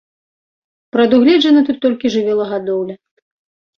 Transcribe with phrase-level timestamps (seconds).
[0.95, 2.95] Прадугледжана тут толькі жывёлагадоўля.